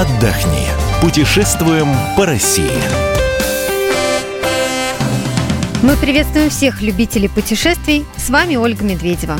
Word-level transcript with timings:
отдохни. 0.00 0.64
Путешествуем 1.00 1.88
по 2.16 2.24
России. 2.24 2.70
Мы 5.82 5.96
приветствуем 5.96 6.50
всех 6.50 6.82
любителей 6.82 7.28
путешествий. 7.28 8.06
С 8.16 8.30
вами 8.30 8.54
Ольга 8.54 8.84
Медведева. 8.84 9.36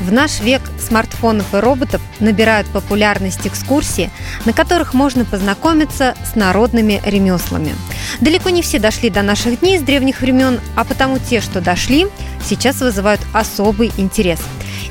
В 0.00 0.10
наш 0.10 0.40
век 0.40 0.62
смартфонов 0.78 1.52
и 1.52 1.58
роботов 1.58 2.00
набирают 2.18 2.66
популярность 2.68 3.46
экскурсии, 3.46 4.10
на 4.46 4.54
которых 4.54 4.94
можно 4.94 5.26
познакомиться 5.26 6.14
с 6.24 6.34
народными 6.34 7.02
ремеслами. 7.04 7.74
Далеко 8.22 8.48
не 8.48 8.62
все 8.62 8.78
дошли 8.78 9.10
до 9.10 9.20
наших 9.20 9.60
дней 9.60 9.78
с 9.78 9.82
древних 9.82 10.22
времен, 10.22 10.60
а 10.76 10.84
потому 10.84 11.18
те, 11.18 11.42
что 11.42 11.60
дошли, 11.60 12.06
сейчас 12.42 12.80
вызывают 12.80 13.20
особый 13.34 13.92
интерес. 13.98 14.40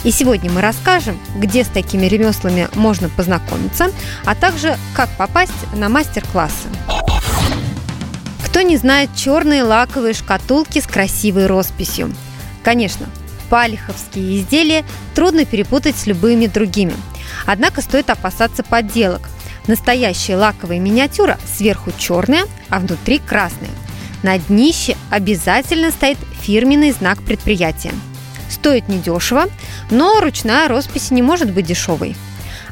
И 0.04 0.12
сегодня 0.12 0.50
мы 0.50 0.62
расскажем, 0.62 1.20
где 1.36 1.64
с 1.64 1.68
такими 1.68 2.06
ремеслами 2.06 2.70
можно 2.76 3.10
познакомиться, 3.10 3.92
а 4.26 4.34
также 4.34 4.78
как 4.96 5.10
попасть 5.18 5.52
на 5.76 5.90
мастер-классы. 5.90 6.70
Кто 8.46 8.62
не 8.62 8.78
знает 8.78 9.10
черные 9.16 9.64
лаковые 9.64 10.14
шкатулки 10.14 10.80
с 10.80 10.88
красивой 10.88 11.48
росписью? 11.48 12.14
Конечно, 12.64 13.08
палиховские 13.50 14.40
изделия 14.40 14.86
трудно 15.16 15.46
перепутать 15.46 15.98
с 15.98 16.08
любыми 16.08 16.48
другими. 16.48 16.94
Однако 17.46 17.82
стоит 17.82 18.10
опасаться 18.10 18.64
подделок. 18.64 19.22
Настоящая 19.68 20.38
лаковая 20.38 20.80
миниатюра 20.80 21.38
сверху 21.46 21.92
черная, 21.98 22.46
а 22.70 22.80
внутри 22.80 23.20
красная. 23.20 23.70
На 24.24 24.38
днище 24.38 24.96
обязательно 25.10 25.92
стоит 25.92 26.18
фирменный 26.42 26.92
знак 26.92 27.22
предприятия. 27.22 27.94
Стоит 28.50 28.90
недешево, 28.90 29.46
но 29.92 30.20
ручная 30.20 30.68
роспись 30.68 31.12
не 31.12 31.22
может 31.22 31.52
быть 31.52 31.66
дешевой. 31.66 32.16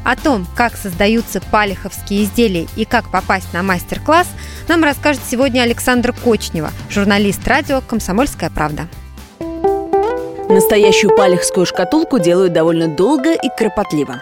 О 0.03 0.15
том, 0.15 0.47
как 0.55 0.77
создаются 0.77 1.41
палиховские 1.41 2.23
изделия 2.23 2.67
и 2.75 2.85
как 2.85 3.09
попасть 3.11 3.53
на 3.53 3.61
мастер-класс, 3.63 4.27
нам 4.67 4.83
расскажет 4.83 5.21
сегодня 5.29 5.61
Александр 5.61 6.13
Кочнева, 6.13 6.71
журналист 6.89 7.47
радио 7.47 7.81
«Комсомольская 7.81 8.49
правда». 8.49 8.87
Настоящую 10.49 11.15
палехскую 11.15 11.65
шкатулку 11.65 12.19
делают 12.19 12.53
довольно 12.53 12.87
долго 12.87 13.33
и 13.33 13.49
кропотливо. 13.57 14.21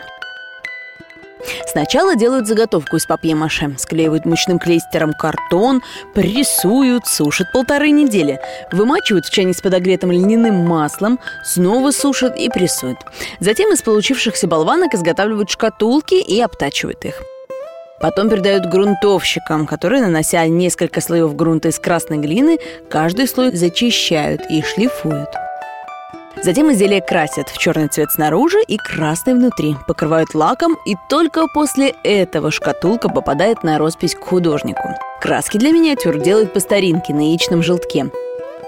Сначала 1.76 2.16
делают 2.16 2.48
заготовку 2.48 2.96
из 2.96 3.06
папье-маше, 3.06 3.76
склеивают 3.78 4.24
мучным 4.24 4.60
клейстером 4.60 5.12
картон, 5.12 5.82
прессуют, 6.14 7.06
сушат 7.06 7.52
полторы 7.52 7.90
недели, 7.90 8.40
вымачивают 8.72 9.26
в 9.26 9.30
чане 9.30 9.54
с 9.54 9.60
подогретым 9.60 10.10
льняным 10.10 10.56
маслом, 10.56 11.20
снова 11.44 11.92
сушат 11.92 12.40
и 12.40 12.48
прессуют. 12.48 13.00
Затем 13.42 13.74
из 13.74 13.82
получившихся 13.82 14.48
болванок 14.48 14.94
изготавливают 14.94 15.50
шкатулки 15.50 16.16
и 16.16 16.40
обтачивают 16.40 17.04
их. 17.04 17.22
Потом 18.00 18.30
передают 18.30 18.68
грунтовщикам, 18.68 19.68
которые, 19.68 20.02
нанося 20.02 20.48
несколько 20.48 21.02
слоев 21.02 21.36
грунта 21.36 21.68
из 21.68 21.80
красной 21.80 22.20
глины, 22.20 22.58
каждый 22.90 23.28
слой 23.28 23.54
зачищают 23.54 24.44
и 24.50 24.62
шлифуют. 24.62 25.28
Затем 26.44 26.72
изделие 26.72 27.02
красят 27.02 27.50
в 27.50 27.58
черный 27.58 27.88
цвет 27.88 28.12
снаружи 28.12 28.60
и 28.68 28.78
красный 28.78 29.34
внутри, 29.34 29.76
покрывают 29.88 30.36
лаком, 30.36 30.78
и 30.86 30.96
только 31.10 31.48
после 31.48 31.96
этого 32.04 32.52
шкатулка 32.52 33.10
попадает 33.10 33.64
на 33.64 33.78
роспись 33.78 34.16
к 34.16 34.24
художнику. 34.24 34.90
Краски 35.22 35.58
для 35.58 35.72
миниатюр 35.72 36.18
делают 36.20 36.54
по 36.54 36.60
старинке 36.60 37.14
на 37.14 37.22
яичном 37.22 37.64
желтке. 37.64 38.12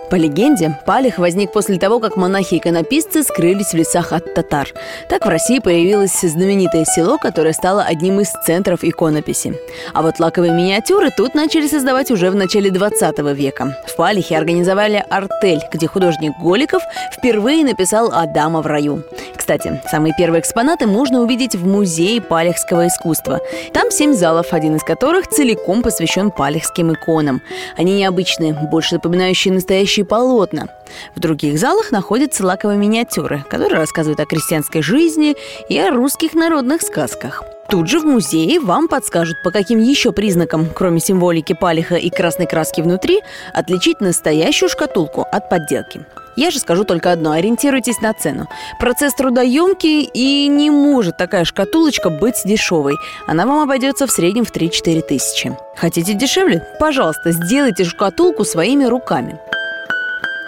По 0.10 0.16
легенде, 0.16 0.80
Палих 0.86 1.18
возник 1.18 1.52
после 1.52 1.78
того, 1.78 2.00
как 2.00 2.16
монахи-иконописцы 2.16 3.24
скрылись 3.24 3.72
в 3.72 3.74
лесах 3.74 4.14
от 4.14 4.34
татар. 4.34 4.70
Так 5.10 5.26
в 5.26 5.30
России 5.30 5.60
появилось 5.60 6.22
знаменитое 6.22 6.86
село, 6.86 7.18
которое 7.18 7.52
стало 7.52 7.84
одним 7.84 8.22
из 8.22 8.32
центров 8.46 8.84
иконописи. 8.84 9.56
А 9.94 10.02
вот 10.02 10.20
лаковые 10.20 10.54
миниатюры 10.54 11.10
тут 11.12 11.36
начали 11.36 11.68
создавать 11.68 12.10
уже 12.10 12.32
в 12.32 12.36
начале 12.36 12.72
20 12.72 13.20
века. 13.36 13.78
В 13.86 13.96
Палихе 13.98 14.38
организовали 14.38 15.04
артель, 15.10 15.62
где 15.74 15.88
художник 15.88 16.32
Голиков 16.40 16.84
впервые 17.12 17.66
написал 17.66 18.12
«Адама 18.14 18.62
в 18.62 18.66
раю». 18.66 19.04
Кстати, 19.48 19.82
самые 19.90 20.14
первые 20.18 20.42
экспонаты 20.42 20.88
можно 20.88 21.22
увидеть 21.22 21.56
в 21.56 21.66
Музее 21.66 22.20
палехского 22.20 22.88
искусства. 22.88 23.40
Там 23.72 23.92
семь 23.92 24.12
залов, 24.12 24.52
один 24.52 24.76
из 24.76 24.84
которых 24.84 25.30
целиком 25.30 25.84
посвящен 25.84 26.32
палехским 26.32 26.92
иконам. 26.92 27.42
Они 27.78 27.94
необычные, 27.94 28.52
больше 28.52 28.96
напоминающие 28.96 29.54
настоящие 29.54 30.04
полотна. 30.04 30.68
В 31.16 31.22
других 31.22 31.58
залах 31.60 31.92
находятся 31.92 32.46
лаковые 32.46 32.78
миниатюры, 32.78 33.46
которые 33.50 33.80
рассказывают 33.80 34.20
о 34.20 34.26
крестьянской 34.26 34.82
жизни 34.82 35.38
и 35.70 35.80
о 35.80 35.92
русских 35.92 36.34
народных 36.34 36.82
сказках. 36.82 37.42
Тут 37.70 37.88
же 37.88 38.02
в 38.02 38.04
музее 38.04 38.60
вам 38.60 38.90
подскажут, 38.90 39.38
по 39.46 39.52
каким 39.52 39.80
еще 39.80 40.12
признакам, 40.12 40.68
кроме 40.76 41.00
символики 41.00 41.54
палиха 41.54 41.96
и 41.96 42.10
красной 42.10 42.48
краски 42.48 42.82
внутри, 42.82 43.22
отличить 43.54 44.02
настоящую 44.02 44.68
шкатулку 44.68 45.22
от 45.32 45.50
подделки. 45.50 46.06
Я 46.38 46.52
же 46.52 46.60
скажу 46.60 46.84
только 46.84 47.12
одно– 47.12 47.32
ориентируйтесь 47.34 48.00
на 48.00 48.14
цену. 48.14 48.48
Процесс 48.80 49.16
трудоемкий 49.16 50.04
и 50.04 50.48
не 50.48 50.70
может 50.70 51.18
такая 51.18 51.46
шкатулочка 51.46 52.12
быть 52.12 52.36
дешевой. 52.46 52.96
Она 53.26 53.48
вам 53.48 53.60
обойдется 53.62 54.06
в 54.06 54.12
среднем 54.12 54.46
в 54.46 54.52
3-4 54.56 55.02
тысячи. 55.02 55.58
Хотите 55.76 56.14
дешевле? 56.14 56.64
Пожалуйста, 56.80 57.32
сделайте 57.32 57.86
шкатулку 57.86 58.46
своими 58.46 58.86
руками. 58.86 59.40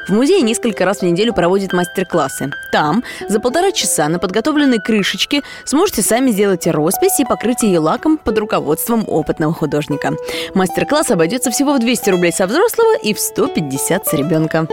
В 0.07 0.11
музее 0.11 0.41
несколько 0.41 0.85
раз 0.85 0.99
в 0.99 1.03
неделю 1.03 1.33
проводят 1.33 1.73
мастер-классы. 1.73 2.51
Там 2.71 3.03
за 3.27 3.39
полтора 3.39 3.71
часа 3.71 4.09
на 4.09 4.19
подготовленной 4.19 4.79
крышечке 4.79 5.41
сможете 5.65 6.03
сами 6.03 6.29
сделать 6.29 6.67
роспись 6.67 7.19
и 7.19 7.25
покрыть 7.25 7.63
ее 7.63 7.79
лаком 7.79 8.17
под 8.17 8.37
руководством 8.37 9.05
опытного 9.07 9.53
художника. 9.53 10.13
Мастер-класс 10.53 11.09
обойдется 11.09 11.49
всего 11.49 11.73
в 11.73 11.79
200 11.79 12.09
рублей 12.11 12.31
со 12.31 12.45
взрослого 12.45 12.95
и 13.03 13.15
в 13.15 13.19
150 13.19 14.07
с 14.07 14.13
ребенка. 14.13 14.67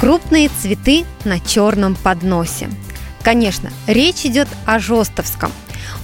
Крупные 0.00 0.48
цветы 0.48 1.04
на 1.26 1.38
черном 1.40 1.94
подносе. 1.94 2.70
Конечно, 3.22 3.70
речь 3.86 4.24
идет 4.24 4.48
о 4.64 4.78
жестовском. 4.78 5.52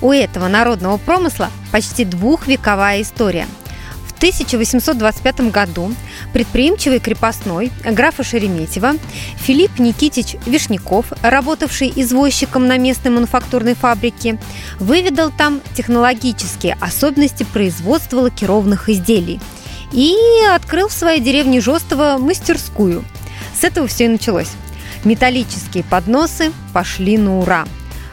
У 0.03 0.13
этого 0.13 0.49
народного 0.49 0.99
промысла 0.99 1.49
почти 1.73 2.05
двухвековая 2.05 3.01
история. 3.01 3.47
В 4.07 4.13
1825 4.19 5.51
году 5.51 5.95
предприимчивый 6.35 7.01
крепостной 7.01 7.73
графа 7.87 8.23
Шереметьева 8.23 8.97
Филипп 9.37 9.79
Никитич 9.79 10.37
Вишняков, 10.45 11.07
работавший 11.23 11.91
извозчиком 11.97 12.67
на 12.67 12.77
местной 12.77 13.13
мануфактурной 13.13 13.75
фабрике, 13.75 14.39
выведал 14.79 15.31
там 15.31 15.63
технологические 15.75 16.77
особенности 16.83 17.45
производства 17.45 18.21
лакированных 18.21 18.91
изделий 18.91 19.41
и 19.91 20.15
открыл 20.55 20.89
в 20.89 20.93
своей 20.93 21.23
деревне 21.23 21.63
Жостово 21.63 22.19
мастерскую– 22.19 23.03
с 23.59 23.65
этого 23.65 23.87
все 23.87 24.05
и 24.05 24.09
началось. 24.09 24.51
Металлические 25.05 25.85
подносы 25.85 26.53
пошли 26.73 27.19
на 27.19 27.39
ура. 27.39 27.65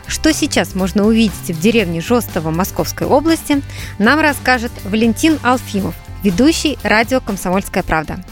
Что 0.08 0.34
сейчас 0.34 0.76
можно 0.76 1.06
увидеть 1.06 1.50
в 1.50 1.60
деревне 1.60 2.02
Жостово 2.02 2.52
Московской 2.52 3.08
области, 3.08 3.62
нам 4.00 4.20
расскажет 4.20 4.72
Валентин 4.84 5.40
Алфимов, 5.44 5.96
ведущий 6.24 6.78
радио 6.84 7.20
«Комсомольская 7.20 7.84
правда». 7.84 8.24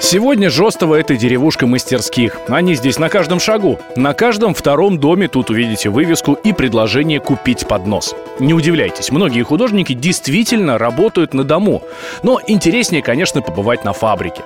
Сегодня 0.00 0.50
Жостово– 0.50 0.94
это 0.96 1.16
деревушка 1.16 1.66
мастерских. 1.66 2.36
Они 2.48 2.74
здесь 2.74 2.98
на 2.98 3.08
каждом 3.08 3.40
шагу. 3.40 3.78
На 3.96 4.12
каждом 4.12 4.52
втором 4.52 4.98
доме 4.98 5.28
тут 5.28 5.48
увидите 5.48 5.88
вывеску 5.88 6.34
и 6.34 6.52
предложение 6.52 7.20
купить 7.20 7.66
поднос. 7.66 8.14
Не 8.38 8.52
удивляйтесь, 8.52 9.10
многие 9.10 9.42
художники 9.42 9.94
действительно 9.94 10.76
работают 10.76 11.32
на 11.32 11.42
дому. 11.42 11.82
Но 12.22 12.38
интереснее, 12.46 13.02
конечно, 13.02 13.40
побывать 13.40 13.84
на 13.84 13.94
фабрике. 13.94 14.42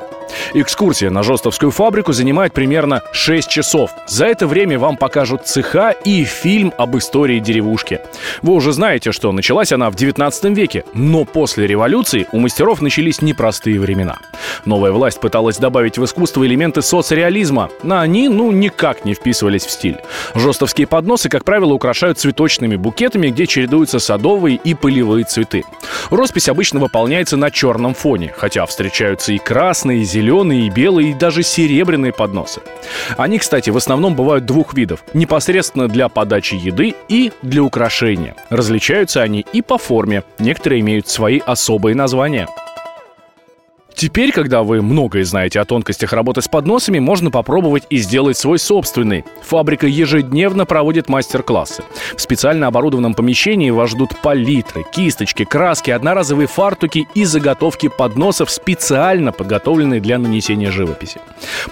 Экскурсия 0.54 1.10
на 1.10 1.22
Жостовскую 1.22 1.70
фабрику 1.70 2.12
занимает 2.12 2.52
примерно 2.52 3.02
6 3.12 3.48
часов. 3.48 3.90
За 4.06 4.26
это 4.26 4.46
время 4.46 4.78
вам 4.78 4.96
покажут 4.96 5.46
цеха 5.46 5.90
и 5.90 6.24
фильм 6.24 6.72
об 6.78 6.96
истории 6.96 7.38
деревушки. 7.38 8.00
Вы 8.42 8.54
уже 8.54 8.72
знаете, 8.72 9.12
что 9.12 9.32
началась 9.32 9.72
она 9.72 9.90
в 9.90 9.94
19 9.94 10.56
веке, 10.56 10.84
но 10.94 11.24
после 11.24 11.66
революции 11.66 12.26
у 12.32 12.38
мастеров 12.38 12.80
начались 12.80 13.22
непростые 13.22 13.80
времена. 13.80 14.18
Новая 14.64 14.92
власть 14.92 15.20
пыталась 15.20 15.58
добавить 15.58 15.98
в 15.98 16.04
искусство 16.04 16.46
элементы 16.46 16.82
соцреализма, 16.82 17.70
но 17.82 17.98
они, 17.98 18.28
ну, 18.28 18.52
никак 18.52 19.04
не 19.04 19.14
вписывались 19.14 19.64
в 19.66 19.70
стиль. 19.70 19.98
Жостовские 20.34 20.86
подносы, 20.86 21.28
как 21.28 21.44
правило, 21.44 21.72
украшают 21.72 22.18
цветочными 22.18 22.76
букетами, 22.76 23.28
где 23.28 23.46
чередуются 23.46 23.98
садовые 23.98 24.56
и 24.56 24.74
полевые 24.74 25.24
цветы. 25.24 25.64
Роспись 26.10 26.48
обычно 26.48 26.80
выполняется 26.80 27.36
на 27.36 27.50
черном 27.50 27.94
фоне, 27.94 28.32
хотя 28.36 28.66
встречаются 28.66 29.32
и 29.32 29.38
красные, 29.38 30.00
и 30.00 30.04
зеленые, 30.04 30.17
и 30.66 30.70
белые, 30.70 31.10
и 31.10 31.14
даже 31.14 31.42
серебряные 31.42 32.12
подносы. 32.12 32.60
Они, 33.16 33.38
кстати, 33.38 33.70
в 33.70 33.76
основном 33.76 34.14
бывают 34.14 34.44
двух 34.46 34.74
видов. 34.74 35.04
Непосредственно 35.14 35.88
для 35.88 36.08
подачи 36.08 36.54
еды 36.54 36.94
и 37.08 37.32
для 37.42 37.62
украшения. 37.62 38.34
Различаются 38.50 39.22
они 39.22 39.44
и 39.52 39.62
по 39.62 39.78
форме. 39.78 40.24
Некоторые 40.38 40.80
имеют 40.80 41.08
свои 41.08 41.38
особые 41.38 41.94
названия. 41.94 42.48
Теперь, 43.98 44.30
когда 44.30 44.62
вы 44.62 44.80
многое 44.80 45.24
знаете 45.24 45.58
о 45.58 45.64
тонкостях 45.64 46.12
работы 46.12 46.40
с 46.40 46.46
подносами, 46.46 47.00
можно 47.00 47.32
попробовать 47.32 47.82
и 47.90 47.96
сделать 47.96 48.38
свой 48.38 48.60
собственный. 48.60 49.24
Фабрика 49.42 49.88
ежедневно 49.88 50.66
проводит 50.66 51.08
мастер-классы. 51.08 51.82
В 52.14 52.20
специально 52.20 52.68
оборудованном 52.68 53.14
помещении 53.14 53.70
вас 53.70 53.90
ждут 53.90 54.10
палитры, 54.22 54.84
кисточки, 54.92 55.44
краски, 55.44 55.90
одноразовые 55.90 56.46
фартуки 56.46 57.08
и 57.16 57.24
заготовки 57.24 57.88
подносов, 57.88 58.52
специально 58.52 59.32
подготовленные 59.32 60.00
для 60.00 60.20
нанесения 60.20 60.70
живописи. 60.70 61.20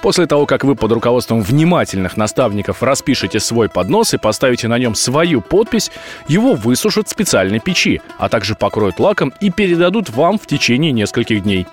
После 0.03 0.27
того, 0.27 0.47
как 0.47 0.65
вы 0.65 0.75
под 0.75 0.91
руководством 0.91 1.43
внимательных 1.43 2.17
наставников 2.17 2.83
распишете 2.83 3.39
свой 3.39 3.69
поднос 3.69 4.15
и 4.15 4.19
поставите 4.19 4.67
на 4.67 4.81
нем 4.81 4.97
свою 4.97 5.41
подпись, 5.41 5.93
его 6.27 6.55
высушат 6.55 7.07
в 7.07 7.13
специальной 7.13 7.61
печи, 7.61 8.01
а 8.19 8.29
также 8.29 8.57
покроют 8.57 8.99
лаком 8.99 9.33
и 9.41 9.53
передадут 9.53 10.11
вам 10.11 10.41
в 10.41 10.49
течение 10.49 10.91
нескольких 10.91 11.45
дней. 11.45 11.69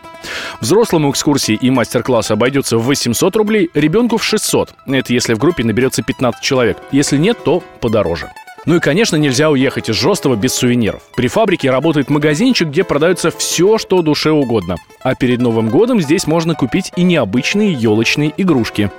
Взрослому 0.61 1.11
экскурсии 1.11 1.55
и 1.55 1.69
мастер-класс 1.69 2.31
обойдется 2.31 2.77
в 2.77 2.83
800 2.83 3.35
рублей, 3.35 3.69
ребенку 3.73 4.17
в 4.17 4.23
600. 4.23 4.73
Это 4.87 5.13
если 5.13 5.33
в 5.33 5.37
группе 5.37 5.63
наберется 5.63 6.03
15 6.03 6.41
человек. 6.41 6.77
Если 6.91 7.17
нет, 7.17 7.43
то 7.43 7.63
подороже. 7.79 8.29
Ну 8.65 8.77
и, 8.77 8.79
конечно, 8.79 9.17
нельзя 9.17 9.49
уехать 9.49 9.89
из 9.89 9.95
Жестова 9.95 10.35
без 10.35 10.53
сувениров. 10.53 11.01
При 11.15 11.27
фабрике 11.27 11.69
работает 11.69 12.09
магазинчик, 12.09 12.69
где 12.69 12.85
продается 12.85 13.29
все, 13.29 13.77
что 13.77 14.01
душе 14.01 14.31
угодно. 14.31 14.77
А 15.01 15.15
перед 15.15 15.41
Новым 15.41 15.69
годом 15.69 15.99
здесь 16.01 16.27
можно 16.27 16.55
купить 16.55 16.91
и 16.95 17.03
необычные 17.03 17.73
елочные 17.73 18.33
игрушки. 18.37 18.89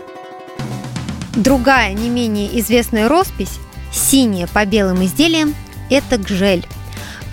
Другая, 1.35 1.95
не 1.95 2.11
менее 2.11 2.61
известная 2.61 3.09
роспись, 3.09 3.59
синяя 3.91 4.47
по 4.47 4.67
белым 4.67 5.03
изделиям, 5.05 5.55
это 5.91 6.19
гжель. 6.19 6.67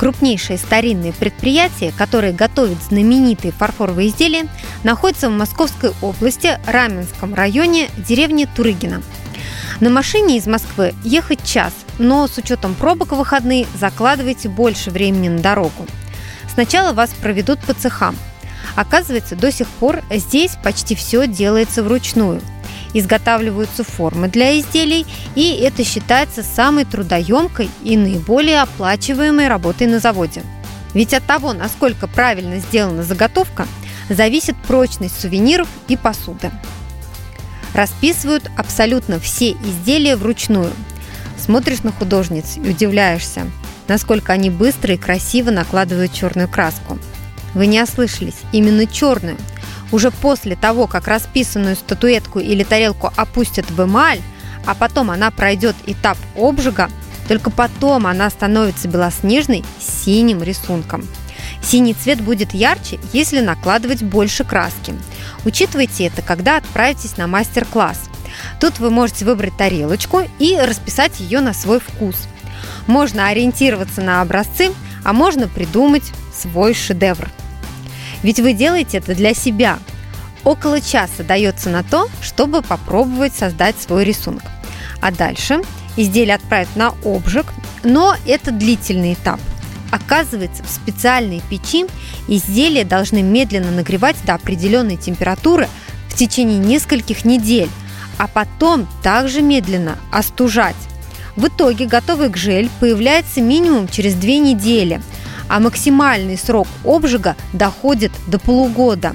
Крупнейшее 0.02 0.58
старинное 0.58 1.12
предприятие, 1.12 1.94
которое 1.96 2.34
готовит 2.34 2.82
знаменитые 2.82 3.52
фарфоровые 3.52 4.10
изделия, 4.10 4.48
находится 4.84 5.30
в 5.30 5.34
Московской 5.34 5.92
области, 6.02 6.60
Раменском 6.66 7.36
районе, 7.36 7.88
деревне 7.98 8.48
Турыгина. 8.48 9.04
На 9.80 9.92
машине 9.92 10.38
из 10.38 10.48
Москвы 10.48 10.96
ехать 11.04 11.44
час, 11.44 11.72
но 12.00 12.28
с 12.28 12.36
учетом 12.40 12.74
пробок 12.74 13.12
в 13.12 13.18
выходные 13.18 13.68
закладывайте 13.76 14.50
больше 14.50 14.90
времени 14.90 15.30
на 15.30 15.38
дорогу. 15.38 15.86
Сначала 16.52 16.94
вас 16.94 17.12
проведут 17.12 17.60
по 17.60 17.76
цехам. 17.76 18.16
Оказывается, 18.76 19.36
до 19.36 19.52
сих 19.52 19.68
пор 19.68 20.02
здесь 20.10 20.58
почти 20.64 20.96
все 20.96 21.28
делается 21.28 21.84
вручную– 21.84 22.42
изготавливаются 22.94 23.84
формы 23.84 24.28
для 24.28 24.60
изделий, 24.60 25.06
и 25.36 25.54
это 25.56 25.84
считается 25.84 26.44
самой 26.44 26.86
трудоемкой 26.86 27.70
и 27.84 27.98
наиболее 27.98 28.62
оплачиваемой 28.62 29.48
работой 29.48 29.88
на 29.88 30.00
заводе. 30.00 30.44
Ведь 30.94 31.14
от 31.14 31.24
того, 31.24 31.54
насколько 31.54 32.08
правильно 32.08 32.60
сделана 32.60 33.04
заготовка, 33.04 33.68
зависит 34.10 34.56
прочность 34.68 35.20
сувениров 35.20 35.70
и 35.88 35.96
посуды. 35.96 36.52
Расписывают 37.74 38.52
абсолютно 38.58 39.20
все 39.20 39.52
изделия 39.52 40.18
вручную. 40.18 40.74
Смотришь 41.40 41.84
на 41.84 41.92
художниц 41.92 42.58
и 42.58 42.70
удивляешься, 42.70 43.50
насколько 43.88 44.34
они 44.34 44.50
быстро 44.50 44.94
и 44.94 44.98
красиво 44.98 45.50
накладывают 45.50 46.14
черную 46.14 46.50
краску. 46.50 47.00
Вы 47.54 47.68
не 47.68 47.82
ослышались, 47.82 48.42
именно 48.52 48.86
черную– 48.86 49.38
уже 49.92 50.12
после 50.12 50.56
того, 50.56 50.88
как 50.88 51.08
расписанную 51.08 51.76
статуэтку 51.76 52.40
или 52.40 52.64
тарелку 52.64 53.12
опустят 53.16 53.70
в 53.70 53.84
эмаль, 53.84 54.22
а 54.66 54.76
потом 54.76 55.12
она 55.12 55.32
пройдет 55.32 55.76
этап 55.86 56.18
обжига, 56.36 56.90
только 57.28 57.50
потом 57.50 58.08
она 58.08 58.30
становится 58.30 58.88
белоснежной 58.88 59.64
синим 59.80 60.44
рисунком. 60.44 61.08
Синий 61.64 61.94
цвет 61.94 62.22
будет 62.22 62.54
ярче, 62.54 63.00
если 63.14 63.40
накладывать 63.40 64.04
больше 64.04 64.44
краски. 64.44 64.94
Учитывайте 65.46 66.08
это, 66.08 66.22
когда 66.22 66.58
отправитесь 66.58 67.18
на 67.18 67.28
мастер-класс. 67.28 68.00
Тут 68.60 68.80
вы 68.80 68.90
можете 68.90 69.26
выбрать 69.26 69.58
тарелочку 69.58 70.24
и 70.40 70.58
расписать 70.58 71.20
ее 71.20 71.42
на 71.42 71.54
свой 71.54 71.80
вкус. 71.80 72.16
Можно 72.88 73.28
ориентироваться 73.28 74.02
на 74.02 74.22
образцы, 74.22 74.72
а 75.04 75.14
можно 75.14 75.48
придумать 75.48 76.12
свой 76.34 76.74
шедевр– 76.74 77.30
ведь 78.24 78.40
вы 78.40 78.54
делаете 78.54 78.98
это 78.98 79.16
для 79.16 79.34
себя. 79.34 79.80
Около 80.44 80.82
часа 80.82 81.24
дается 81.24 81.70
на 81.70 81.84
то, 81.84 82.10
чтобы 82.22 82.62
попробовать 82.62 83.34
создать 83.34 83.80
свой 83.80 84.04
рисунок. 84.04 84.44
А 85.02 85.12
дальше 85.12 85.62
изделие 85.98 86.36
отправят 86.36 86.76
на 86.76 86.94
обжиг, 87.04 87.46
но 87.84 88.16
это 88.26 88.52
длительный 88.52 89.14
этап. 89.14 89.40
Оказывается, 89.92 90.64
в 90.64 90.70
специальной 90.70 91.42
печи 91.50 91.86
изделия 92.28 92.86
должны 92.86 93.22
медленно 93.22 93.72
нагревать 93.72 94.16
до 94.26 94.36
определенной 94.36 94.96
температуры 94.96 95.68
в 96.08 96.16
течение 96.16 96.58
нескольких 96.58 97.26
недель, 97.26 97.70
а 98.18 98.28
потом 98.28 98.88
также 99.04 99.42
медленно 99.42 99.98
остужать. 100.12 100.76
В 101.36 101.48
итоге 101.48 101.88
готовый 101.88 102.30
гжель 102.30 102.70
появляется 102.80 103.42
минимум 103.42 103.88
через 103.88 104.16
две 104.16 104.40
недели– 104.40 105.02
а 105.52 105.60
максимальный 105.60 106.38
срок 106.38 106.68
обжига 106.86 107.36
доходит 107.52 108.14
до 108.28 108.40
полугода. 108.40 109.12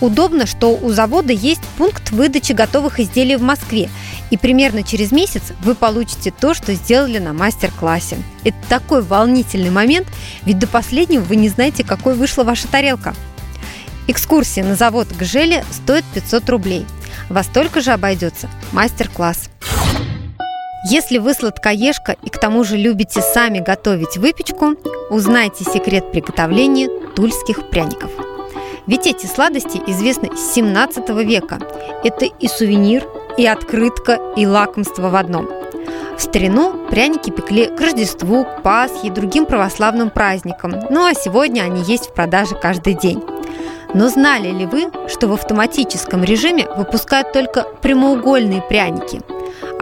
Удобно, 0.00 0.46
что 0.46 0.78
у 0.80 0.90
завода 0.90 1.32
есть 1.32 1.60
пункт 1.76 2.12
выдачи 2.12 2.52
готовых 2.52 3.00
изделий 3.00 3.34
в 3.34 3.42
Москве, 3.42 3.90
и 4.30 4.36
примерно 4.36 4.84
через 4.84 5.10
месяц 5.10 5.42
вы 5.64 5.74
получите 5.74 6.30
то, 6.30 6.54
что 6.54 6.72
сделали 6.74 7.18
на 7.18 7.32
мастер-классе. 7.32 8.16
Это 8.44 8.56
такой 8.68 9.02
волнительный 9.02 9.70
момент, 9.70 10.06
ведь 10.44 10.60
до 10.60 10.68
последнего 10.68 11.22
вы 11.22 11.34
не 11.34 11.48
знаете, 11.48 11.82
какой 11.82 12.14
вышла 12.14 12.44
ваша 12.44 12.68
тарелка. 12.68 13.12
Экскурсия 14.06 14.64
на 14.64 14.76
завод 14.76 15.08
к 15.08 15.24
Желе 15.24 15.64
стоит 15.72 16.04
500 16.14 16.48
рублей. 16.48 16.86
Во 17.28 17.42
столько 17.42 17.80
же 17.80 17.90
обойдется 17.90 18.48
мастер-класс. 18.70 19.50
Если 20.82 21.18
вы 21.18 21.34
сладкоежка 21.34 22.16
и 22.22 22.30
к 22.30 22.38
тому 22.38 22.64
же 22.64 22.78
любите 22.78 23.20
сами 23.20 23.58
готовить 23.58 24.16
выпечку, 24.16 24.76
узнайте 25.10 25.62
секрет 25.62 26.10
приготовления 26.10 26.88
тульских 27.14 27.68
пряников. 27.68 28.10
Ведь 28.86 29.06
эти 29.06 29.26
сладости 29.26 29.78
известны 29.86 30.34
с 30.34 30.54
17 30.54 31.06
века. 31.10 31.58
Это 32.02 32.24
и 32.24 32.48
сувенир, 32.48 33.06
и 33.36 33.46
открытка, 33.46 34.18
и 34.38 34.46
лакомство 34.46 35.10
в 35.10 35.16
одном. 35.16 35.50
В 36.16 36.22
старину 36.22 36.86
пряники 36.88 37.28
пекли 37.28 37.66
к 37.66 37.78
Рождеству, 37.78 38.44
к 38.44 38.62
Пасхе 38.62 39.08
и 39.08 39.10
другим 39.10 39.44
православным 39.44 40.08
праздникам, 40.08 40.74
ну 40.88 41.04
а 41.04 41.12
сегодня 41.12 41.62
они 41.62 41.82
есть 41.82 42.08
в 42.08 42.14
продаже 42.14 42.54
каждый 42.54 42.94
день. 42.94 43.22
Но 43.92 44.08
знали 44.08 44.48
ли 44.48 44.64
вы, 44.64 44.90
что 45.08 45.28
в 45.28 45.34
автоматическом 45.34 46.24
режиме 46.24 46.66
выпускают 46.74 47.32
только 47.32 47.64
прямоугольные 47.82 48.62
пряники– 48.62 49.20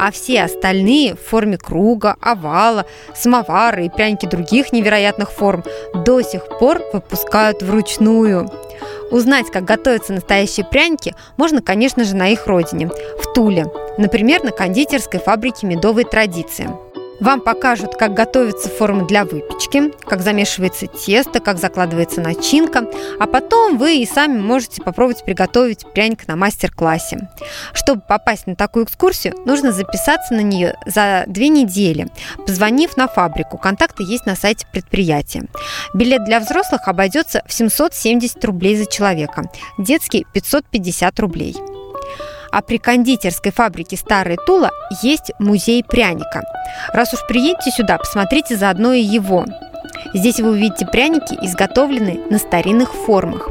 а 0.00 0.10
все 0.10 0.42
остальные 0.42 1.14
в 1.14 1.20
форме 1.20 1.58
круга, 1.58 2.16
овала, 2.20 2.86
самовара 3.14 3.82
и 3.82 3.88
пряники 3.88 4.26
других 4.26 4.72
невероятных 4.72 5.30
форм 5.30 5.64
до 5.94 6.22
сих 6.22 6.46
пор 6.58 6.82
выпускают 6.92 7.62
вручную. 7.62 8.50
Узнать, 9.10 9.50
как 9.50 9.64
готовятся 9.64 10.12
настоящие 10.12 10.66
пряники, 10.66 11.14
можно, 11.36 11.62
конечно 11.62 12.04
же, 12.04 12.14
на 12.14 12.28
их 12.28 12.46
родине, 12.46 12.88
в 12.88 13.32
Туле, 13.32 13.66
например, 13.96 14.44
на 14.44 14.50
кондитерской 14.50 15.20
фабрике 15.20 15.66
«Медовой 15.66 16.04
традиции». 16.04 16.68
Вам 17.20 17.40
покажут, 17.40 17.96
как 17.96 18.14
готовится 18.14 18.68
форма 18.68 19.04
для 19.04 19.24
выпечки, 19.24 19.90
как 20.04 20.22
замешивается 20.22 20.86
тесто, 20.86 21.40
как 21.40 21.58
закладывается 21.58 22.20
начинка, 22.20 22.86
а 23.18 23.26
потом 23.26 23.76
вы 23.76 23.98
и 23.98 24.06
сами 24.06 24.38
можете 24.38 24.82
попробовать 24.82 25.24
приготовить 25.24 25.84
пряник 25.92 26.28
на 26.28 26.36
мастер-классе. 26.36 27.28
Чтобы 27.72 28.02
попасть 28.02 28.46
на 28.46 28.54
такую 28.54 28.84
экскурсию, 28.84 29.34
нужно 29.44 29.72
записаться 29.72 30.34
на 30.34 30.40
нее 30.40 30.76
за 30.86 31.24
две 31.26 31.48
недели, 31.48 32.08
позвонив 32.46 32.96
на 32.96 33.08
фабрику. 33.08 33.58
Контакты 33.58 34.04
есть 34.04 34.26
на 34.26 34.36
сайте 34.36 34.66
предприятия. 34.72 35.44
Билет 35.94 36.24
для 36.24 36.38
взрослых 36.38 36.86
обойдется 36.86 37.42
в 37.46 37.52
770 37.52 38.44
рублей 38.44 38.76
за 38.76 38.86
человека, 38.86 39.50
детский 39.78 40.24
550 40.32 41.18
рублей. 41.20 41.56
А 42.50 42.62
при 42.62 42.78
кондитерской 42.78 43.52
фабрике 43.52 43.96
Старая 43.96 44.36
Тула 44.36 44.70
есть 45.02 45.32
музей 45.38 45.84
пряника. 45.84 46.42
Раз 46.92 47.12
уж 47.12 47.26
приедете 47.26 47.70
сюда, 47.70 47.98
посмотрите 47.98 48.56
заодно 48.56 48.92
и 48.92 49.00
его. 49.00 49.44
Здесь 50.14 50.40
вы 50.40 50.50
увидите 50.50 50.86
пряники, 50.86 51.34
изготовленные 51.42 52.20
на 52.30 52.38
старинных 52.38 52.94
формах. 52.94 53.48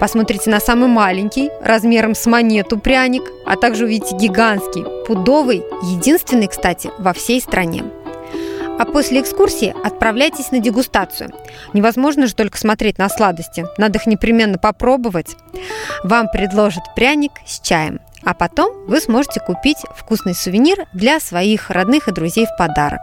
Посмотрите 0.00 0.50
на 0.50 0.60
самый 0.60 0.88
маленький, 0.88 1.50
размером 1.62 2.14
с 2.14 2.26
монету 2.26 2.78
пряник, 2.78 3.22
а 3.46 3.56
также 3.56 3.84
увидите 3.84 4.16
гигантский, 4.16 4.84
пудовый, 5.06 5.62
единственный, 5.82 6.48
кстати, 6.48 6.90
во 6.98 7.12
всей 7.12 7.40
стране. 7.40 7.84
А 8.78 8.84
после 8.84 9.20
экскурсии 9.20 9.74
отправляйтесь 9.84 10.50
на 10.50 10.58
дегустацию. 10.58 11.30
Невозможно 11.72 12.26
же 12.26 12.34
только 12.34 12.58
смотреть 12.58 12.98
на 12.98 13.08
сладости, 13.08 13.66
надо 13.76 13.98
их 13.98 14.06
непременно 14.06 14.58
попробовать. 14.58 15.36
Вам 16.02 16.28
предложат 16.28 16.82
пряник 16.96 17.32
с 17.46 17.60
чаем– 17.60 18.00
А 18.24 18.34
потом 18.34 18.86
вы 18.86 19.00
сможете 19.00 19.40
купить 19.40 19.78
вкусный 19.96 20.34
сувенир 20.34 20.86
для 20.92 21.20
своих 21.20 21.70
родных 21.70 22.08
и 22.08 22.12
друзей 22.12 22.46
в 22.46 22.56
подарок. 22.56 23.00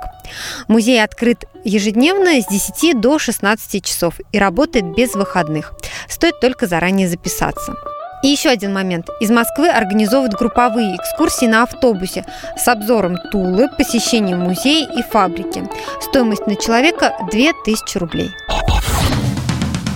Музей 0.67 1.03
открыт 1.03 1.45
ежедневно 1.63 2.41
с 2.41 2.47
10 2.47 2.99
до 2.99 3.19
16 3.19 3.83
часов 3.83 4.15
и 4.31 4.39
работает 4.39 4.95
без 4.95 5.15
выходных. 5.15 5.73
Стоит 6.07 6.39
только 6.39 6.67
заранее 6.67 7.07
записаться. 7.07 7.75
И 8.21 8.27
еще 8.27 8.49
один 8.49 8.73
момент. 8.73 9.07
Из 9.21 9.29
Москвы 9.29 9.69
организовывают 9.69 10.33
групповые 10.33 10.95
экскурсии 10.97 11.45
на 11.45 11.63
автобусе 11.63 12.25
с 12.57 12.67
обзором 12.67 13.17
Тулы, 13.31 13.69
посещением 13.77 14.39
музея 14.39 14.89
и 14.91 15.01
фабрики. 15.01 15.63
Стоимость 16.01 16.45
на 16.45 16.55
человека 16.55 17.15
2000 17.31 17.97
рублей. 17.97 18.29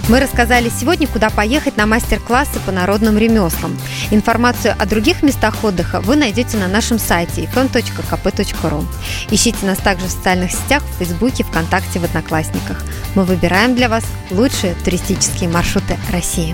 Мы 0.10 0.20
рассказали 0.20 0.70
сегодня, 0.70 1.08
куда 1.08 1.30
поехать 1.30 1.78
на 1.78 1.86
мастер-классы 1.86 2.60
по 2.66 2.72
народным 2.72 3.18
ремеслам. 3.18 3.78
Информацию 4.12 4.76
о 4.78 4.86
других 4.86 5.24
местах 5.24 5.64
отдыха 5.64 6.02
вы 6.02 6.18
найдете 6.18 6.58
на 6.58 6.68
нашем 6.68 7.00
сайте 7.00 7.44
fm.kp.ru. 7.44 8.86
Ищите 9.32 9.66
нас 9.66 9.78
также 9.78 10.08
в 10.08 10.12
социальных 10.12 10.52
сетях, 10.52 10.84
в 10.84 10.98
Фейсбуке, 10.98 11.46
ВКонтакте, 11.46 12.00
в 12.00 12.04
Одноклассниках. 12.04 12.84
Мы 13.16 13.24
выбираем 13.24 13.76
для 13.76 13.88
вас 13.88 14.04
лучшие 14.30 14.76
туристические 14.84 15.50
маршруты 15.50 15.98
России. 16.12 16.54